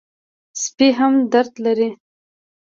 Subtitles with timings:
[0.63, 1.89] سپي هم درد لري.